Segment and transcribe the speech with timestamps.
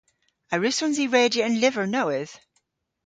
[0.53, 2.35] A wrussons i redya an lyver nowydh?